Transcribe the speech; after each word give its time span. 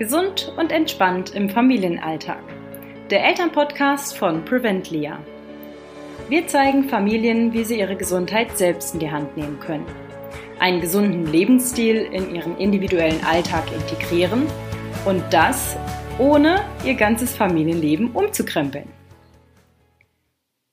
Gesund 0.00 0.50
und 0.56 0.72
entspannt 0.72 1.34
im 1.34 1.50
Familienalltag. 1.50 2.42
Der 3.10 3.22
Elternpodcast 3.22 4.16
von 4.16 4.46
Preventlia. 4.46 5.18
Wir 6.30 6.46
zeigen 6.46 6.84
Familien, 6.84 7.52
wie 7.52 7.64
sie 7.64 7.80
ihre 7.80 7.96
Gesundheit 7.96 8.56
selbst 8.56 8.94
in 8.94 9.00
die 9.00 9.10
Hand 9.10 9.36
nehmen 9.36 9.60
können. 9.60 9.84
Einen 10.58 10.80
gesunden 10.80 11.26
Lebensstil 11.26 11.96
in 11.96 12.34
ihren 12.34 12.56
individuellen 12.56 13.22
Alltag 13.24 13.64
integrieren 13.74 14.46
und 15.04 15.22
das 15.30 15.76
ohne 16.18 16.64
ihr 16.82 16.94
ganzes 16.94 17.36
Familienleben 17.36 18.12
umzukrempeln. 18.12 18.88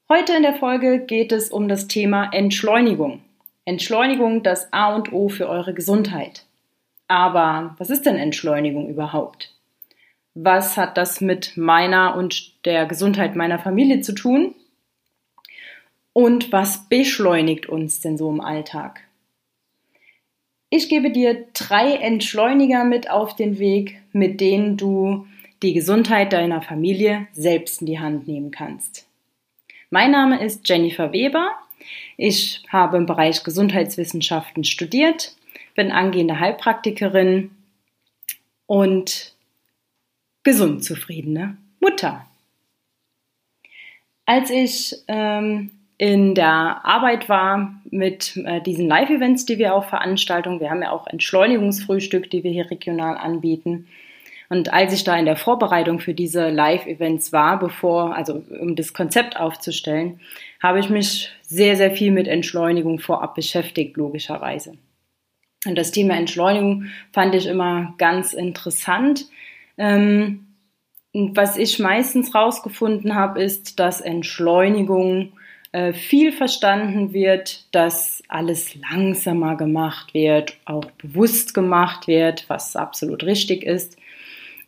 Heute 0.07 0.37
in 0.37 0.43
der 0.43 0.55
Folge 0.55 1.05
geht 1.05 1.33
es 1.33 1.49
um 1.49 1.67
das 1.67 1.89
Thema 1.89 2.29
Entschleunigung. 2.31 3.25
Entschleunigung 3.65 4.41
das 4.41 4.71
A 4.71 4.95
und 4.95 5.11
O 5.11 5.27
für 5.27 5.49
eure 5.49 5.73
Gesundheit. 5.73 6.46
Aber 7.07 7.75
was 7.77 7.89
ist 7.89 8.05
denn 8.05 8.17
Entschleunigung 8.17 8.89
überhaupt? 8.89 9.53
Was 10.33 10.77
hat 10.77 10.97
das 10.97 11.21
mit 11.21 11.57
meiner 11.57 12.15
und 12.15 12.65
der 12.65 12.85
Gesundheit 12.85 13.35
meiner 13.35 13.59
Familie 13.59 14.01
zu 14.01 14.13
tun? 14.13 14.53
Und 16.13 16.51
was 16.51 16.89
beschleunigt 16.89 17.67
uns 17.67 18.01
denn 18.01 18.17
so 18.17 18.29
im 18.29 18.41
Alltag? 18.41 19.01
Ich 20.69 20.89
gebe 20.89 21.11
dir 21.11 21.45
drei 21.53 21.93
Entschleuniger 21.93 22.83
mit 22.83 23.09
auf 23.09 23.35
den 23.35 23.57
Weg, 23.57 24.01
mit 24.11 24.41
denen 24.41 24.75
du 24.75 25.25
die 25.63 25.73
Gesundheit 25.73 26.33
deiner 26.33 26.61
Familie 26.61 27.27
selbst 27.31 27.81
in 27.81 27.87
die 27.87 27.99
Hand 27.99 28.27
nehmen 28.27 28.51
kannst. 28.51 29.07
Mein 29.89 30.11
Name 30.11 30.43
ist 30.43 30.67
Jennifer 30.67 31.13
Weber. 31.13 31.51
Ich 32.17 32.63
habe 32.67 32.97
im 32.97 33.05
Bereich 33.05 33.43
Gesundheitswissenschaften 33.43 34.65
studiert 34.65 35.35
bin 35.77 35.91
angehende 35.91 36.41
Heilpraktikerin 36.41 37.51
und 38.65 39.33
gesund 40.43 40.83
zufriedene 40.83 41.55
Mutter. 41.79 42.25
Als 44.25 44.49
ich 44.49 44.95
ähm, 45.07 45.71
in 45.97 46.35
der 46.35 46.81
Arbeit 46.83 47.29
war 47.29 47.79
mit 47.89 48.35
äh, 48.37 48.59
diesen 48.59 48.87
Live-Events, 48.87 49.45
die 49.45 49.59
wir 49.59 49.75
auch 49.75 49.85
veranstalten, 49.85 50.59
wir 50.59 50.69
haben 50.69 50.81
ja 50.81 50.91
auch 50.91 51.07
Entschleunigungsfrühstück, 51.07 52.29
die 52.29 52.43
wir 52.43 52.51
hier 52.51 52.69
regional 52.69 53.15
anbieten. 53.15 53.87
Und 54.49 54.73
als 54.73 54.93
ich 54.93 55.03
da 55.03 55.15
in 55.15 55.25
der 55.25 55.35
Vorbereitung 55.35 55.99
für 55.99 56.13
diese 56.13 56.49
Live-Events 56.49 57.31
war, 57.33 57.59
bevor, 57.59 58.15
also 58.15 58.43
um 58.59 58.75
das 58.75 58.93
Konzept 58.93 59.39
aufzustellen, 59.39 60.21
habe 60.61 60.79
ich 60.79 60.89
mich 60.89 61.31
sehr, 61.41 61.75
sehr 61.75 61.91
viel 61.91 62.11
mit 62.11 62.27
Entschleunigung 62.27 62.99
vorab 62.99 63.35
beschäftigt, 63.35 63.95
logischerweise. 63.95 64.73
Und 65.67 65.75
das 65.75 65.91
Thema 65.91 66.15
Entschleunigung 66.15 66.85
fand 67.11 67.35
ich 67.35 67.45
immer 67.45 67.93
ganz 67.97 68.33
interessant. 68.33 69.25
Ähm, 69.77 70.47
was 71.13 71.57
ich 71.57 71.79
meistens 71.79 72.33
rausgefunden 72.33 73.15
habe, 73.15 73.41
ist, 73.41 73.79
dass 73.79 74.01
Entschleunigung 74.01 75.33
äh, 75.71 75.93
viel 75.93 76.31
verstanden 76.31 77.13
wird, 77.13 77.73
dass 77.73 78.23
alles 78.27 78.75
langsamer 78.75 79.55
gemacht 79.55 80.13
wird, 80.13 80.57
auch 80.65 80.85
bewusst 80.91 81.53
gemacht 81.53 82.07
wird, 82.07 82.45
was 82.47 82.75
absolut 82.75 83.23
richtig 83.23 83.63
ist. 83.63 83.97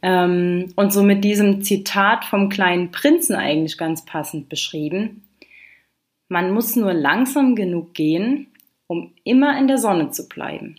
Ähm, 0.02 0.73
und 0.75 0.92
so 0.92 1.03
mit 1.03 1.23
diesem 1.23 1.61
Zitat 1.61 2.25
vom 2.25 2.50
kleinen 2.50 2.92
Prinzen 2.92 3.36
eigentlich 3.36 3.77
ganz 3.77 4.05
passend 4.05 4.50
beschrieben. 4.50 5.23
Man 6.30 6.52
muss 6.52 6.75
nur 6.75 6.94
langsam 6.94 7.55
genug 7.55 7.94
gehen, 7.94 8.47
um 8.88 9.14
immer 9.23 9.58
in 9.58 9.67
der 9.67 9.77
Sonne 9.77 10.11
zu 10.11 10.27
bleiben. 10.27 10.75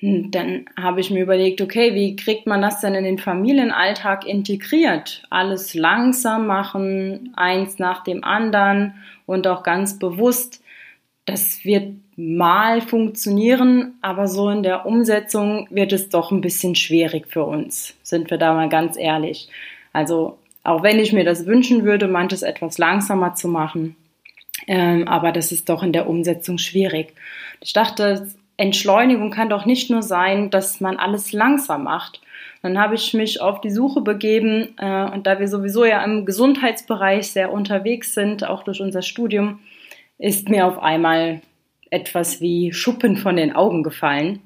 Hm, 0.00 0.30
dann 0.30 0.64
habe 0.78 1.00
ich 1.00 1.10
mir 1.10 1.22
überlegt, 1.22 1.60
okay, 1.60 1.94
wie 1.94 2.16
kriegt 2.16 2.46
man 2.46 2.62
das 2.62 2.80
denn 2.80 2.94
in 2.94 3.04
den 3.04 3.18
Familienalltag 3.18 4.26
integriert? 4.26 5.22
Alles 5.30 5.74
langsam 5.74 6.46
machen, 6.46 7.32
eins 7.36 7.78
nach 7.78 8.02
dem 8.02 8.24
anderen 8.24 8.94
und 9.26 9.46
auch 9.46 9.62
ganz 9.62 9.98
bewusst. 9.98 10.62
Das 11.26 11.64
wird 11.64 11.94
mal 12.16 12.80
funktionieren, 12.80 13.94
aber 14.00 14.26
so 14.26 14.48
in 14.50 14.62
der 14.62 14.86
Umsetzung 14.86 15.68
wird 15.70 15.92
es 15.92 16.08
doch 16.08 16.30
ein 16.30 16.40
bisschen 16.40 16.74
schwierig 16.74 17.28
für 17.28 17.44
uns, 17.44 17.94
sind 18.02 18.30
wir 18.30 18.38
da 18.38 18.54
mal 18.54 18.68
ganz 18.68 18.96
ehrlich. 18.96 19.48
Also 19.92 20.38
auch 20.62 20.82
wenn 20.82 20.98
ich 20.98 21.12
mir 21.12 21.24
das 21.24 21.46
wünschen 21.46 21.84
würde, 21.84 22.08
manches 22.08 22.42
etwas 22.42 22.78
langsamer 22.78 23.34
zu 23.34 23.48
machen, 23.48 23.96
ähm, 24.66 25.08
aber 25.08 25.32
das 25.32 25.52
ist 25.52 25.68
doch 25.68 25.82
in 25.82 25.92
der 25.92 26.08
Umsetzung 26.08 26.58
schwierig. 26.58 27.14
Ich 27.60 27.72
dachte, 27.72 28.28
Entschleunigung 28.60 29.30
kann 29.30 29.48
doch 29.48 29.64
nicht 29.64 29.90
nur 29.90 30.02
sein, 30.02 30.50
dass 30.50 30.80
man 30.80 30.98
alles 30.98 31.32
langsam 31.32 31.84
macht. 31.84 32.20
Dann 32.62 32.78
habe 32.78 32.94
ich 32.94 33.14
mich 33.14 33.40
auf 33.40 33.62
die 33.62 33.70
Suche 33.70 34.02
begeben 34.02 34.74
äh, 34.76 35.10
und 35.10 35.26
da 35.26 35.38
wir 35.40 35.48
sowieso 35.48 35.86
ja 35.86 36.04
im 36.04 36.26
Gesundheitsbereich 36.26 37.30
sehr 37.30 37.52
unterwegs 37.52 38.12
sind, 38.12 38.44
auch 38.44 38.62
durch 38.62 38.82
unser 38.82 39.00
Studium, 39.00 39.60
ist 40.18 40.50
mir 40.50 40.66
auf 40.66 40.78
einmal 40.78 41.40
etwas 41.88 42.42
wie 42.42 42.74
Schuppen 42.74 43.16
von 43.16 43.36
den 43.36 43.56
Augen 43.56 43.82
gefallen, 43.82 44.40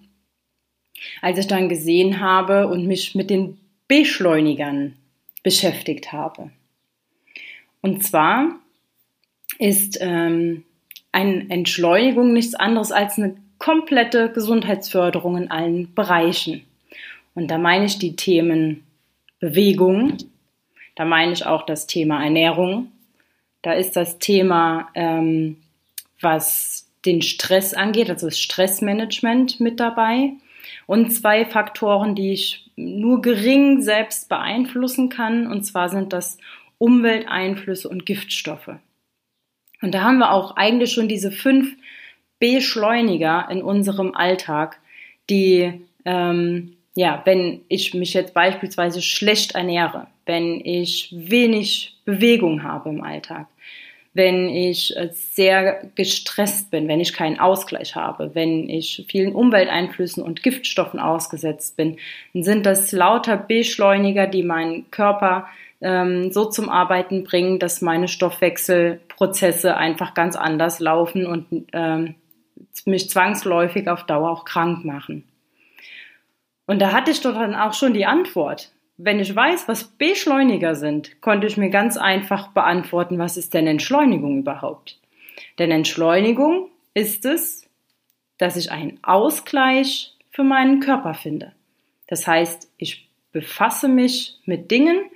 als 1.20 1.38
ich 1.38 1.48
dann 1.48 1.69
gesehen 1.69 2.20
habe 2.20 2.69
und 2.69 2.86
mich 2.86 3.16
mit 3.16 3.30
den 3.30 3.58
Beschleunigern 3.88 4.94
beschäftigt 5.42 6.12
habe. 6.12 6.50
Und 7.80 8.04
zwar 8.04 8.60
ist 9.58 9.98
ähm, 10.00 10.62
eine 11.10 11.50
Entschleunigung 11.50 12.32
nichts 12.32 12.54
anderes 12.54 12.92
als 12.92 13.19
eine 13.19 13.44
komplette 13.59 14.31
Gesundheitsförderung 14.31 15.37
in 15.37 15.50
allen 15.50 15.94
Bereichen. 15.94 16.65
Und 17.34 17.50
da 17.50 17.59
meine 17.59 17.87
ich 17.87 17.98
die 17.98 18.16
Themen 18.16 18.84
Bewegung, 19.41 20.16
da 20.94 21.04
meine 21.04 21.32
ich 21.32 21.44
auch 21.47 21.66
das 21.66 21.87
Thema 21.87 22.22
Ernährung, 22.22 22.92
da 23.62 23.72
ist 23.72 23.97
das 23.97 24.19
Thema, 24.19 24.88
ähm, 24.94 25.56
was 26.20 26.91
den 27.04 27.22
Stress 27.22 27.75
angeht, 27.75 28.10
also 28.10 28.26
das 28.26 28.38
Stressmanagement 28.38 29.60
mit 29.60 29.81
dabei. 29.81 30.32
Und 30.86 31.10
zwei 31.12 31.44
Faktoren, 31.44 32.15
die 32.15 32.32
ich 32.32 32.71
nur 32.76 33.22
gering 33.22 33.81
selbst 33.82 34.28
beeinflussen 34.28 35.09
kann, 35.09 35.47
und 35.47 35.65
zwar 35.65 35.88
sind 35.88 36.12
das 36.12 36.38
Umwelteinflüsse 36.78 37.88
und 37.88 38.06
Giftstoffe. 38.06 38.71
Und 39.82 39.92
da 39.92 40.03
haben 40.03 40.19
wir 40.19 40.32
auch 40.32 40.56
eigentlich 40.56 40.92
schon 40.92 41.09
diese 41.09 41.31
fünf 41.31 41.75
Beschleuniger 42.39 43.49
in 43.50 43.62
unserem 43.62 44.15
Alltag, 44.15 44.81
die, 45.31 45.81
ähm, 46.05 46.77
ja, 46.95 47.22
wenn 47.25 47.62
ich 47.69 47.95
mich 47.95 48.15
jetzt 48.15 48.34
beispielsweise 48.34 49.03
schlecht 49.03 49.55
ernähre, 49.55 50.06
wenn 50.27 50.61
ich 50.61 51.15
wenig 51.17 51.97
Bewegung 52.05 52.62
habe 52.62 52.91
im 52.91 53.03
Alltag, 53.03 53.47
wenn 54.15 54.49
ich 54.49 54.97
äh, 54.97 55.11
sehr 55.12 55.91
gestresst 55.97 56.71
bin, 56.71 56.87
wenn 56.87 57.00
ich 57.00 57.12
keinen 57.12 57.41
Ausgleich 57.41 57.97
habe, 57.97 58.34
wenn 58.34 58.69
ich 58.69 59.05
vielen 59.09 59.34
Umwelteinflüssen 59.34 60.22
und 60.22 60.43
Giftstoffen 60.43 61.01
ausgesetzt 61.01 61.77
bin, 61.77 61.97
dann 62.33 62.45
sind 62.45 62.65
das 62.65 62.93
lauter 62.93 63.37
Beschleuniger, 63.37 64.28
die 64.28 64.45
meinen 64.45 64.91
Körper 64.93 65.49
ähm, 65.81 66.33
so 66.33 66.45
zum 66.45 66.69
Arbeiten 66.69 67.25
bringen, 67.25 67.59
dass 67.59 67.83
meine 67.83 68.06
Stoffwechselprozesse 68.06 69.77
einfach 69.77 70.15
ganz 70.15 70.37
anders 70.37 70.78
laufen 70.78 71.27
und 71.27 71.66
ähm, 71.72 72.15
mich 72.86 73.10
zwangsläufig 73.10 73.88
auf 73.88 74.04
Dauer 74.04 74.30
auch 74.30 74.44
krank 74.44 74.84
machen. 74.84 75.25
Und 76.66 76.80
da 76.80 76.92
hatte 76.92 77.10
ich 77.10 77.20
doch 77.20 77.34
dann 77.34 77.54
auch 77.54 77.75
schon 77.75 77.94
die 77.94 78.06
Antwort. 78.06 78.72
Wenn 78.97 79.20
ich 79.20 79.34
weiß, 79.34 79.69
was 79.69 79.84
Beschleuniger 79.84 80.74
sind, 80.74 81.20
konnte 81.20 81.47
ich 81.47 81.56
mir 81.56 81.70
ganz 81.70 81.97
einfach 81.97 82.48
beantworten, 82.48 83.19
was 83.19 83.36
ist 83.36 83.54
denn 83.54 83.66
Entschleunigung 83.66 84.38
überhaupt? 84.38 84.98
Denn 85.58 85.70
Entschleunigung 85.70 86.70
ist 86.94 87.24
es, 87.24 87.69
dass 88.38 88.56
ich 88.56 88.70
einen 88.70 88.98
Ausgleich 89.03 90.14
für 90.30 90.44
meinen 90.44 90.80
Körper 90.80 91.15
finde. 91.15 91.53
Das 92.06 92.27
heißt, 92.27 92.71
ich 92.77 93.09
befasse 93.33 93.89
mich 93.89 94.39
mit 94.44 94.71
Dingen, 94.71 95.10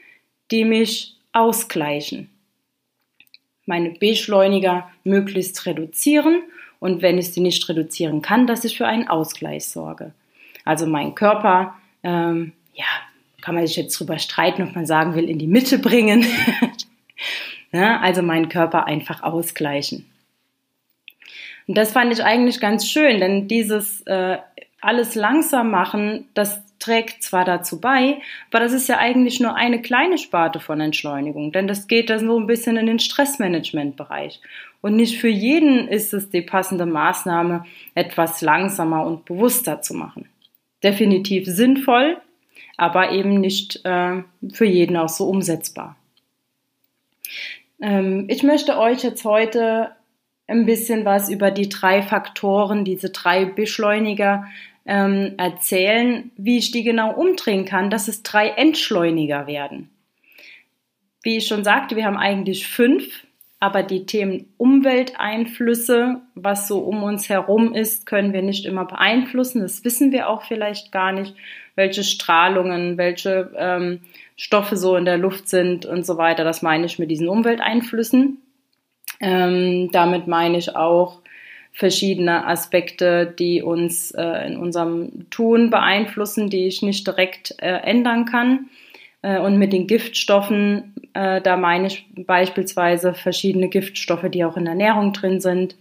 die 0.51 0.65
mich 0.65 1.17
ausgleichen. 1.33 2.31
Meine 3.65 3.91
Beschleuniger 3.91 4.91
möglichst 5.05 5.67
reduzieren 5.67 6.43
und 6.81 7.03
wenn 7.03 7.19
ich 7.19 7.33
sie 7.33 7.41
nicht 7.41 7.69
reduzieren 7.69 8.23
kann, 8.23 8.47
dass 8.47 8.65
ich 8.65 8.77
für 8.77 8.87
einen 8.87 9.09
Ausgleich 9.09 9.67
sorge. 9.67 10.13
Also 10.65 10.87
mein 10.87 11.15
Körper, 11.15 11.75
ähm, 12.03 12.53
ja, 12.75 12.87
kann 13.41 13.55
man 13.55 13.67
sich 13.67 13.77
jetzt 13.77 13.99
drüber 13.99 14.19
streiten, 14.19 14.63
ob 14.63 14.75
man 14.75 14.87
sagen 14.87 15.15
will, 15.15 15.29
in 15.29 15.39
die 15.39 15.47
Mitte 15.47 15.79
bringen. 15.79 16.27
ja, 17.73 18.01
also 18.01 18.23
meinen 18.23 18.49
Körper 18.49 18.87
einfach 18.87 19.23
ausgleichen. 19.23 20.07
Und 21.67 21.77
das 21.77 21.93
fand 21.93 22.13
ich 22.13 22.25
eigentlich 22.25 22.61
ganz 22.61 22.87
schön, 22.87 23.21
denn 23.21 23.47
dieses 23.47 24.01
äh, 24.03 24.39
alles 24.81 25.15
langsam 25.15 25.71
machen, 25.71 26.27
das 26.35 26.63
trägt 26.79 27.23
zwar 27.23 27.45
dazu 27.45 27.81
bei, 27.81 28.21
aber 28.51 28.61
das 28.61 28.73
ist 28.73 28.89
ja 28.89 28.99
eigentlich 28.99 29.41
nur 29.41 29.55
eine 29.55 29.83
kleine 29.83 30.17
Sparte 30.17 30.61
von 30.61 30.81
Entschleunigung, 30.81 31.53
denn 31.53 31.67
das 31.67 31.89
geht 31.89 32.09
dann 32.09 32.21
so 32.21 32.39
ein 32.39 32.47
bisschen 32.47 32.77
in 32.77 32.87
den 32.87 32.99
Stressmanagement-Bereich. 32.99 34.41
Und 34.81 34.97
nicht 34.97 35.19
für 35.19 35.29
jeden 35.29 35.89
ist 35.89 36.15
es 36.15 36.31
die 36.31 36.43
passende 36.43 36.87
Maßnahme, 36.87 37.65
etwas 37.95 38.41
langsamer 38.43 39.05
und 39.05 39.25
bewusster 39.25 39.83
zu 39.83 39.95
machen. 39.95 40.29
definitiv 40.83 41.47
sinnvoll, 41.47 42.19
aber 42.77 43.11
eben 43.11 43.41
nicht 43.41 43.85
äh, 43.85 44.23
für 44.53 44.65
jeden 44.65 44.97
auch 44.97 45.09
so 45.09 45.29
umsetzbar. 45.29 45.97
Ähm, 47.81 48.27
ich 48.29 48.43
möchte 48.43 48.79
euch 48.79 49.03
jetzt 49.03 49.25
heute 49.25 49.91
ein 50.47 50.67
bisschen 50.67 51.05
was 51.05 51.29
über 51.29 51.51
die 51.51 51.69
drei 51.69 52.03
Faktoren, 52.03 52.85
diese 52.85 53.11
drei 53.11 53.45
Beschleuniger 53.45 54.47
ähm, 54.87 55.35
erzählen, 55.37 56.31
wie 56.37 56.59
ich 56.59 56.71
die 56.71 56.83
genau 56.83 57.13
umdrehen 57.13 57.65
kann, 57.65 57.91
dass 57.91 58.09
es 58.09 58.23
drei 58.23 58.49
Entschleuniger 58.49 59.47
werden. 59.47 59.91
Wie 61.23 61.37
ich 61.37 61.47
schon 61.47 61.65
sagte, 61.65 61.97
wir 61.97 62.07
haben 62.07 62.17
eigentlich 62.17 62.67
fünf, 62.67 63.27
aber 63.61 63.83
die 63.83 64.07
Themen 64.07 64.53
Umwelteinflüsse, 64.57 66.21
was 66.35 66.69
so 66.69 66.79
um 66.79 67.03
uns 67.03 67.29
herum 67.29 67.75
ist, 67.75 68.07
können 68.07 68.33
wir 68.33 68.43
nicht 68.43 68.65
immer 68.65 68.85
beeinflussen. 68.85 69.63
Das 69.63 69.85
wissen 69.85 70.13
wir 70.13 70.29
auch 70.29 70.43
vielleicht 70.43 70.93
gar 70.93 71.13
nicht, 71.13 71.35
welche 71.75 72.05
Strahlungen, 72.05 72.99
welche 72.99 73.53
ähm, 73.57 74.01
Stoffe 74.37 74.77
so 74.77 74.97
in 74.97 75.05
der 75.05 75.19
Luft 75.19 75.49
sind 75.49 75.87
und 75.87 76.07
so 76.07 76.17
weiter. 76.17 76.45
Das 76.45 76.63
meine 76.63 76.87
ich 76.87 76.99
mit 77.01 77.11
diesen 77.11 77.29
Umwelteinflüssen. 77.29 78.39
Ähm, 79.21 79.91
damit 79.91 80.29
meine 80.29 80.59
ich 80.59 80.77
auch 80.77 81.21
verschiedene 81.73 82.47
Aspekte, 82.47 83.27
die 83.39 83.63
uns 83.63 84.13
äh, 84.13 84.47
in 84.47 84.57
unserem 84.57 85.29
Tun 85.31 85.71
beeinflussen, 85.71 86.51
die 86.51 86.67
ich 86.67 86.83
nicht 86.83 87.07
direkt 87.07 87.57
äh, 87.59 87.79
ändern 87.79 88.25
kann. 88.25 88.69
Äh, 89.23 89.41
und 89.41 89.59
mit 89.59 89.73
den 89.73 89.87
Giftstoffen, 89.87 90.95
äh, 91.15 91.41
da 91.41 91.57
meine 91.57 91.89
ich 91.89 92.07
beispielsweise 92.15 93.15
verschiedene 93.15 93.69
Giftstoffe, 93.69 94.29
die 94.31 94.45
auch 94.45 94.57
in 94.57 94.65
der 94.65 94.73
Ernährung 94.73 95.13
drin 95.13 95.41
sind, 95.41 95.77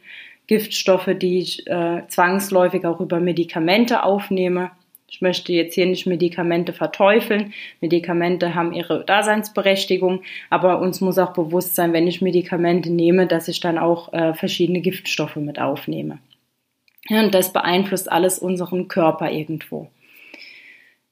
Giftstoffe, 0.48 1.10
die 1.20 1.40
ich 1.40 1.68
äh, 1.68 2.04
zwangsläufig 2.08 2.86
auch 2.86 3.02
über 3.02 3.20
Medikamente 3.20 4.04
aufnehme. 4.04 4.72
Ich 5.10 5.22
möchte 5.22 5.54
jetzt 5.54 5.76
hier 5.76 5.86
nicht 5.86 6.06
Medikamente 6.06 6.74
verteufeln. 6.74 7.54
Medikamente 7.80 8.56
haben 8.56 8.74
ihre 8.74 9.06
Daseinsberechtigung, 9.06 10.22
aber 10.50 10.80
uns 10.80 11.00
muss 11.00 11.18
auch 11.18 11.34
bewusst 11.34 11.76
sein, 11.76 11.94
wenn 11.94 12.08
ich 12.08 12.22
Medikamente 12.22 12.92
nehme, 12.92 13.28
dass 13.28 13.48
ich 13.48 13.60
dann 13.60 13.78
auch 13.78 14.12
äh, 14.14 14.34
verschiedene 14.34 14.82
Giftstoffe 14.82 15.38
mit 15.38 15.60
aufnehme. 15.60 16.20
Ja, 17.10 17.22
und 17.22 17.34
das 17.34 17.54
beeinflusst 17.54 18.12
alles 18.12 18.40
unseren 18.40 18.90
Körper 18.90 19.32
irgendwo. 19.32 19.90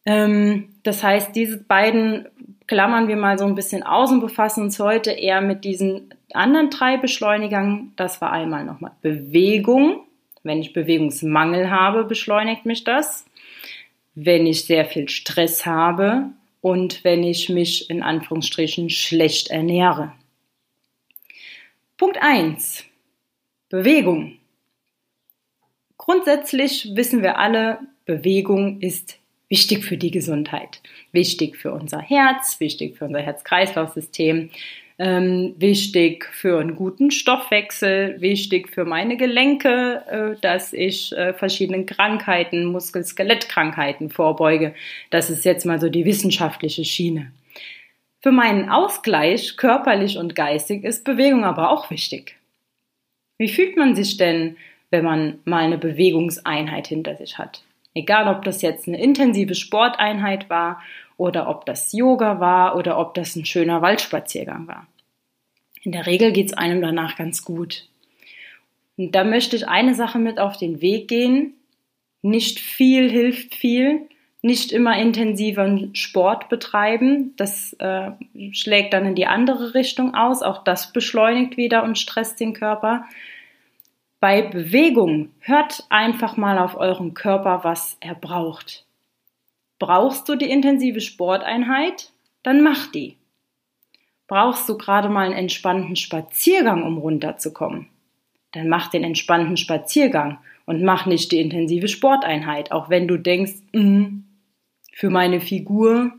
Ähm, 0.06 0.69
das 0.84 1.04
heißt, 1.04 1.36
diese 1.36 1.57
beiden 1.57 2.28
klammern 2.68 3.07
wir 3.07 3.16
mal 3.16 3.38
so 3.38 3.46
ein 3.46 3.56
bisschen 3.56 3.84
aus 3.84 4.12
und 4.12 4.22
befassen 4.22 4.63
uns 4.63 4.80
heute 4.80 5.12
eher 5.12 5.42
mit 5.42 5.63
diesen 5.63 6.13
anderen 6.34 6.69
drei 6.69 6.98
Beschleunigern. 6.98 7.94
Das 7.96 8.22
war 8.22 8.31
einmal 8.31 8.66
nochmal 8.66 8.92
Bewegung. 9.02 10.02
Wenn 10.44 10.60
ich 10.60 10.74
Bewegungsmangel 10.74 11.72
habe, 11.72 12.04
beschleunigt 12.04 12.66
mich 12.66 12.84
das 12.84 13.25
wenn 14.16 14.48
ich 14.48 14.63
sehr 14.63 14.86
viel 14.86 15.10
Stress 15.10 15.66
habe 15.66 16.30
und 16.62 17.04
wenn 17.04 17.24
ich 17.24 17.50
mich 17.50 17.90
in 17.90 18.02
Anführungsstrichen 18.02 18.90
schlecht 18.90 19.50
ernähre. 19.50 20.13
Punkt 21.98 22.18
1. 22.22 22.86
Bewegung. 23.69 24.38
Grundsätzlich 25.98 26.96
wissen 26.96 27.22
wir 27.22 27.38
alle, 27.38 27.80
Bewegung 28.06 28.80
ist 28.81 29.18
wichtig 29.50 29.83
für 29.83 29.97
die 29.97 30.12
Gesundheit, 30.12 30.81
wichtig 31.12 31.57
für 31.57 31.71
unser 31.71 32.00
Herz, 32.00 32.59
wichtig 32.59 32.97
für 32.97 33.06
unser 33.06 33.21
Herz-Kreislauf-System, 33.21 34.50
ähm, 34.97 35.56
wichtig 35.57 36.25
für 36.31 36.59
einen 36.59 36.75
guten 36.75 37.12
Stoffwechsel, 37.12 38.21
wichtig 38.21 38.69
für 38.69 38.86
meine 38.86 39.18
Gelenke, 39.18 40.03
äh, 40.07 40.42
dass 40.42 40.71
ich 40.71 41.12
äh, 41.12 41.33
verschiedenen 41.33 41.86
Krankheiten, 41.86 42.65
Muskel-Skelettkrankheiten 42.65 44.09
vorbeuge. 44.09 44.74
Das 45.09 45.30
ist 45.30 45.44
jetzt 45.44 45.65
mal 45.65 45.81
so 45.81 45.89
die 45.89 46.06
wissenschaftliche 46.06 46.86
Schiene. 46.86 47.31
Für 48.21 48.31
meinen 48.31 48.69
Ausgleich, 48.69 49.57
körperlich 49.57 50.18
und 50.18 50.33
geistig, 50.33 50.83
ist 50.86 51.03
Bewegung 51.03 51.44
aber 51.44 51.71
auch 51.71 51.92
wichtig. 51.92 52.38
Wie 53.38 53.50
fühlt 53.50 53.75
man 53.75 53.95
sich 53.95 54.15
denn, 54.15 54.56
wenn 54.92 55.03
man 55.03 55.39
mal 55.44 55.65
eine 55.65 55.77
Bewegungseinheit 55.77 56.88
hinter 56.88 57.18
sich 57.18 57.38
hat? 57.38 57.64
Egal, 57.95 58.27
ob 58.27 58.44
das 58.44 58.62
jetzt 58.62 58.88
eine 58.88 59.01
intensive 59.01 59.56
Sporteinheit 59.56 60.50
war 60.50 60.81
oder 61.18 61.47
ob 61.47 61.65
das 61.65 61.94
Yoga 61.94 62.42
war 62.42 62.75
oder 62.75 63.00
ob 63.00 63.13
das 63.13 63.36
ein 63.38 63.45
schöner 63.45 63.81
Waldspaziergang 63.81 64.68
war. 64.68 64.86
In 65.81 65.94
der 65.94 66.06
Regel 66.06 66.33
geht 66.33 66.47
es 66.47 66.53
einem 66.53 66.81
danach 66.81 67.15
ganz 67.15 67.45
gut. 67.45 67.88
Und 68.97 69.15
da 69.15 69.24
möchte 69.24 69.56
ich 69.56 69.68
eine 69.68 69.95
Sache 69.95 70.19
mit 70.19 70.39
auf 70.39 70.57
den 70.57 70.81
Weg 70.81 71.07
gehen. 71.07 71.53
Nicht 72.21 72.59
viel 72.59 73.09
hilft 73.09 73.56
viel. 73.56 74.01
Nicht 74.42 74.71
immer 74.74 74.97
intensiven 74.97 75.95
Sport 75.95 76.50
betreiben. 76.50 77.33
Das 77.38 77.74
äh, 77.80 78.12
schlägt 78.51 78.94
dann 78.94 79.06
in 79.06 79.15
die 79.15 79.25
andere 79.25 79.74
Richtung 79.74 80.15
aus. 80.15 80.42
Auch 80.42 80.63
das 80.63 80.92
beschleunigt 80.92 81.56
wieder 81.56 81.83
und 81.83 81.97
stresst 81.97 82.39
den 82.42 82.53
Körper. 82.53 83.06
Bei 84.25 84.42
Bewegung 84.42 85.30
hört 85.39 85.86
einfach 85.89 86.36
mal 86.36 86.57
auf 86.57 86.75
euren 86.75 87.13
Körper, 87.13 87.60
was 87.62 87.95
er 88.00 88.16
braucht. 88.16 88.83
Brauchst 89.77 90.27
du 90.27 90.33
die 90.33 90.50
intensive 90.50 91.00
Sporteinheit? 91.00 92.12
Dann 92.42 92.63
mach 92.63 92.88
die. 92.88 93.18
Brauchst 94.25 94.68
du 94.68 94.80
gerade 94.80 95.10
mal 95.10 95.27
einen 95.27 95.36
entspannten 95.36 95.95
Spaziergang, 95.95 96.81
um 96.81 96.98
runterzukommen? 96.98 97.86
Dann 98.51 98.68
mach 98.68 98.88
den 98.88 99.04
entspannten 99.04 99.57
Spaziergang 99.57 100.39
und 100.66 100.81
mach 100.81 101.06
nicht 101.06 101.31
die 101.31 101.39
intensive 101.39 101.88
Sporteinheit, 101.88 102.71
auch 102.71 102.89
wenn 102.89 103.07
du 103.07 103.18
denkst, 103.18 103.54
mm, 103.74 104.21
für 104.92 105.12
meine 105.12 105.39
Figur. 105.39 106.13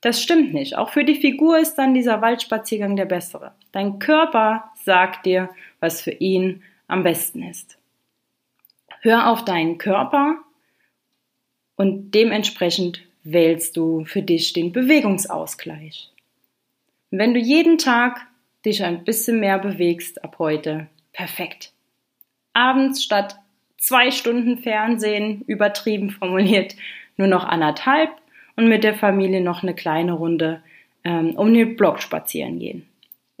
Das 0.00 0.22
stimmt 0.22 0.54
nicht. 0.54 0.78
Auch 0.78 0.88
für 0.88 1.04
die 1.04 1.16
Figur 1.16 1.58
ist 1.58 1.74
dann 1.74 1.92
dieser 1.92 2.22
Waldspaziergang 2.22 2.96
der 2.96 3.04
bessere. 3.04 3.52
Dein 3.70 3.98
Körper 3.98 4.72
sagt 4.82 5.26
dir, 5.26 5.50
was 5.78 6.00
für 6.00 6.12
ihn 6.12 6.62
am 6.92 7.02
besten 7.02 7.42
ist. 7.42 7.78
Hör 9.00 9.28
auf 9.30 9.44
deinen 9.44 9.78
Körper 9.78 10.36
und 11.76 12.12
dementsprechend 12.12 13.02
wählst 13.24 13.76
du 13.76 14.04
für 14.04 14.22
dich 14.22 14.52
den 14.52 14.72
Bewegungsausgleich. 14.72 16.10
Wenn 17.10 17.34
du 17.34 17.40
jeden 17.40 17.78
Tag 17.78 18.26
dich 18.64 18.84
ein 18.84 19.04
bisschen 19.04 19.40
mehr 19.40 19.58
bewegst 19.58 20.22
ab 20.22 20.36
heute, 20.38 20.86
perfekt. 21.12 21.72
Abends 22.52 23.02
statt 23.02 23.36
zwei 23.76 24.10
Stunden 24.10 24.58
Fernsehen, 24.58 25.42
übertrieben 25.46 26.10
formuliert, 26.10 26.76
nur 27.16 27.28
noch 27.28 27.44
anderthalb 27.44 28.10
und 28.56 28.68
mit 28.68 28.84
der 28.84 28.94
Familie 28.94 29.40
noch 29.40 29.62
eine 29.62 29.74
kleine 29.74 30.12
Runde 30.12 30.62
ähm, 31.04 31.34
um 31.36 31.52
den 31.52 31.76
Block 31.76 32.00
spazieren 32.00 32.58
gehen. 32.58 32.86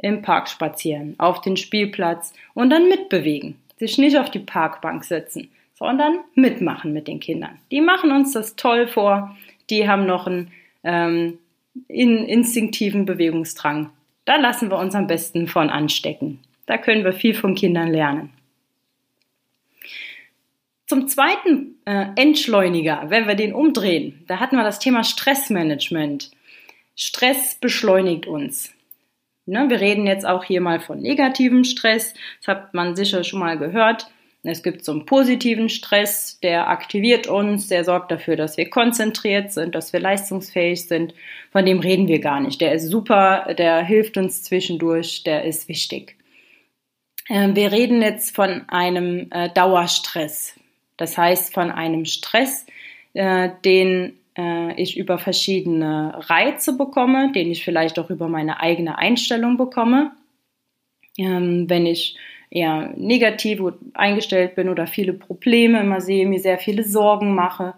Im 0.02 0.20
Park 0.20 0.48
spazieren, 0.48 1.14
auf 1.18 1.40
den 1.40 1.56
Spielplatz 1.56 2.34
und 2.52 2.70
dann 2.70 2.88
mitbewegen. 2.88 3.56
Sich 3.78 3.96
nicht 3.98 4.18
auf 4.18 4.30
die 4.30 4.40
Parkbank 4.40 5.04
setzen, 5.04 5.50
sondern 5.74 6.18
mitmachen 6.34 6.92
mit 6.92 7.08
den 7.08 7.20
Kindern. 7.20 7.58
Die 7.70 7.80
machen 7.80 8.12
uns 8.12 8.32
das 8.32 8.56
toll 8.56 8.86
vor. 8.86 9.36
Die 9.70 9.88
haben 9.88 10.06
noch 10.06 10.26
einen 10.26 10.52
ähm, 10.84 11.38
instinktiven 11.88 13.06
Bewegungsdrang. 13.06 13.90
Da 14.24 14.36
lassen 14.36 14.70
wir 14.70 14.78
uns 14.78 14.94
am 14.94 15.06
besten 15.06 15.48
von 15.48 15.70
anstecken. 15.70 16.40
Da 16.66 16.78
können 16.78 17.04
wir 17.04 17.12
viel 17.12 17.34
von 17.34 17.54
Kindern 17.54 17.88
lernen. 17.88 18.30
Zum 20.86 21.08
zweiten 21.08 21.76
äh, 21.86 22.06
Entschleuniger, 22.16 23.04
wenn 23.08 23.26
wir 23.26 23.34
den 23.34 23.54
umdrehen, 23.54 24.24
da 24.28 24.40
hatten 24.40 24.56
wir 24.56 24.62
das 24.62 24.78
Thema 24.78 25.04
Stressmanagement. 25.04 26.30
Stress 26.94 27.54
beschleunigt 27.54 28.26
uns. 28.26 28.74
Ne, 29.44 29.68
wir 29.68 29.80
reden 29.80 30.06
jetzt 30.06 30.26
auch 30.26 30.44
hier 30.44 30.60
mal 30.60 30.80
von 30.80 31.00
negativem 31.00 31.64
Stress. 31.64 32.14
Das 32.40 32.48
hat 32.48 32.74
man 32.74 32.94
sicher 32.94 33.24
schon 33.24 33.40
mal 33.40 33.58
gehört. 33.58 34.06
Es 34.44 34.62
gibt 34.64 34.84
so 34.84 34.90
einen 34.92 35.06
positiven 35.06 35.68
Stress, 35.68 36.40
der 36.40 36.68
aktiviert 36.68 37.28
uns, 37.28 37.68
der 37.68 37.84
sorgt 37.84 38.10
dafür, 38.10 38.34
dass 38.34 38.56
wir 38.56 38.68
konzentriert 38.70 39.52
sind, 39.52 39.76
dass 39.76 39.92
wir 39.92 40.00
leistungsfähig 40.00 40.88
sind. 40.88 41.14
Von 41.52 41.64
dem 41.64 41.78
reden 41.78 42.08
wir 42.08 42.18
gar 42.18 42.40
nicht. 42.40 42.60
Der 42.60 42.72
ist 42.72 42.88
super, 42.88 43.54
der 43.56 43.84
hilft 43.84 44.16
uns 44.16 44.42
zwischendurch, 44.42 45.22
der 45.22 45.44
ist 45.44 45.68
wichtig. 45.68 46.16
Ähm, 47.28 47.54
wir 47.54 47.70
reden 47.70 48.02
jetzt 48.02 48.34
von 48.34 48.68
einem 48.68 49.28
äh, 49.30 49.48
Dauerstress. 49.50 50.58
Das 50.96 51.16
heißt 51.16 51.54
von 51.54 51.70
einem 51.70 52.04
Stress, 52.04 52.66
äh, 53.14 53.50
den 53.64 54.18
äh, 54.36 54.80
ich 54.80 54.98
über 54.98 55.18
verschiedene 55.18 56.14
Reize 56.28 56.76
bekomme, 56.76 57.32
den 57.32 57.50
ich 57.50 57.64
vielleicht 57.64 57.98
auch 57.98 58.10
über 58.10 58.28
meine 58.28 58.60
eigene 58.60 58.98
Einstellung 58.98 59.56
bekomme. 59.56 60.12
Ähm, 61.18 61.68
wenn 61.68 61.86
ich 61.86 62.16
eher 62.50 62.92
negativ 62.96 63.60
eingestellt 63.94 64.54
bin 64.54 64.68
oder 64.68 64.86
viele 64.86 65.14
Probleme 65.14 65.80
immer 65.80 66.00
sehe, 66.00 66.26
mir 66.26 66.40
sehr 66.40 66.58
viele 66.58 66.84
Sorgen 66.84 67.34
mache. 67.34 67.74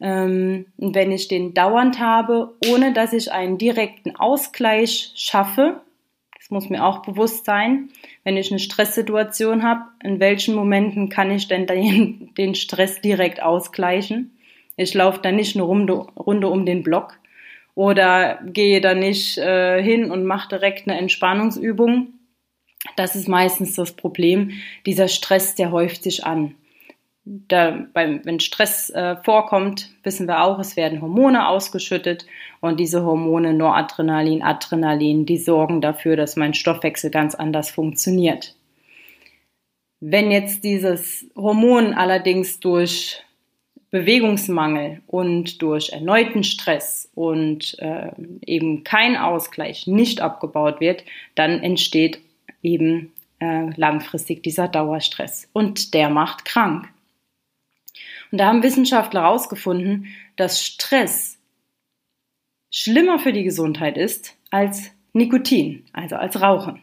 Ähm, 0.00 0.66
wenn 0.76 1.12
ich 1.12 1.28
den 1.28 1.54
dauernd 1.54 1.98
habe, 1.98 2.54
ohne 2.70 2.92
dass 2.92 3.12
ich 3.12 3.32
einen 3.32 3.58
direkten 3.58 4.16
Ausgleich 4.16 5.12
schaffe, 5.14 5.80
das 6.36 6.50
muss 6.50 6.70
mir 6.70 6.84
auch 6.84 7.02
bewusst 7.02 7.44
sein, 7.44 7.90
wenn 8.24 8.36
ich 8.36 8.50
eine 8.50 8.60
Stresssituation 8.60 9.62
habe, 9.62 9.82
in 10.02 10.20
welchen 10.20 10.54
Momenten 10.54 11.10
kann 11.10 11.30
ich 11.30 11.48
denn 11.48 11.66
den, 11.66 12.32
den 12.38 12.54
Stress 12.54 13.02
direkt 13.02 13.42
ausgleichen? 13.42 14.37
Ich 14.78 14.94
laufe 14.94 15.20
da 15.22 15.32
nicht 15.32 15.56
eine 15.56 15.64
Runde, 15.64 15.92
Runde 15.92 16.48
um 16.48 16.64
den 16.64 16.82
Block 16.82 17.18
oder 17.74 18.38
gehe 18.44 18.80
da 18.80 18.94
nicht 18.94 19.36
äh, 19.38 19.82
hin 19.82 20.10
und 20.10 20.24
mache 20.24 20.48
direkt 20.48 20.88
eine 20.88 20.98
Entspannungsübung. 20.98 22.14
Das 22.96 23.16
ist 23.16 23.28
meistens 23.28 23.74
das 23.74 23.92
Problem. 23.92 24.52
Dieser 24.86 25.08
Stress, 25.08 25.56
der 25.56 25.72
häuft 25.72 26.04
sich 26.04 26.24
an. 26.24 26.54
Da, 27.24 27.86
beim, 27.92 28.24
wenn 28.24 28.40
Stress 28.40 28.88
äh, 28.90 29.16
vorkommt, 29.16 29.90
wissen 30.02 30.28
wir 30.28 30.42
auch, 30.42 30.58
es 30.60 30.76
werden 30.76 31.02
Hormone 31.02 31.48
ausgeschüttet 31.48 32.26
und 32.60 32.80
diese 32.80 33.04
Hormone 33.04 33.54
Noradrenalin, 33.54 34.42
Adrenalin, 34.42 35.26
die 35.26 35.38
sorgen 35.38 35.80
dafür, 35.80 36.16
dass 36.16 36.36
mein 36.36 36.54
Stoffwechsel 36.54 37.10
ganz 37.10 37.34
anders 37.34 37.70
funktioniert. 37.70 38.54
Wenn 40.00 40.30
jetzt 40.30 40.62
dieses 40.62 41.26
Hormon 41.36 41.92
allerdings 41.94 42.60
durch 42.60 43.22
Bewegungsmangel 43.90 45.00
und 45.06 45.62
durch 45.62 45.90
erneuten 45.90 46.44
Stress 46.44 47.10
und 47.14 47.78
äh, 47.78 48.10
eben 48.44 48.84
kein 48.84 49.16
Ausgleich 49.16 49.86
nicht 49.86 50.20
abgebaut 50.20 50.80
wird, 50.80 51.04
dann 51.34 51.60
entsteht 51.60 52.20
eben 52.62 53.12
äh, 53.40 53.70
langfristig 53.76 54.42
dieser 54.42 54.68
Dauerstress 54.68 55.48
und 55.52 55.94
der 55.94 56.10
macht 56.10 56.44
krank. 56.44 56.88
Und 58.30 58.38
da 58.38 58.46
haben 58.46 58.62
Wissenschaftler 58.62 59.22
herausgefunden, 59.22 60.08
dass 60.36 60.64
Stress 60.64 61.38
schlimmer 62.70 63.18
für 63.18 63.32
die 63.32 63.44
Gesundheit 63.44 63.96
ist 63.96 64.36
als 64.50 64.90
Nikotin, 65.12 65.86
also 65.92 66.16
als 66.16 66.40
Rauchen. 66.40 66.82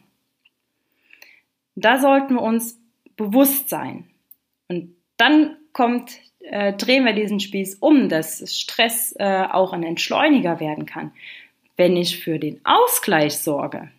Da 1.76 2.00
sollten 2.00 2.36
wir 2.36 2.42
uns 2.42 2.80
bewusst 3.16 3.70
sein. 3.70 4.10
Und 4.68 4.96
dann 5.18 5.58
kommt, 5.74 6.20
äh, 6.50 6.74
drehen 6.74 7.06
wir 7.06 7.14
diesen 7.14 7.40
Spieß 7.40 7.76
um, 7.76 8.10
dass 8.10 8.44
Stress 8.60 9.16
äh, 9.18 9.46
auch 9.52 9.74
ein 9.74 9.84
Entschleuniger 9.84 10.60
werden 10.60 10.86
kann. 10.86 11.12
Wenn 11.78 11.98
ich 11.98 12.20
für 12.24 12.40
den 12.40 12.62
Ausgleich 12.64 13.38
sorge, 13.38 13.90